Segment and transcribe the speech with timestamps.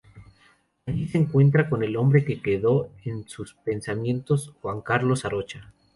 [0.87, 5.75] Allí se encuentra con el hombre que quedó en sus pensamientos, Juan Carlos Arocha.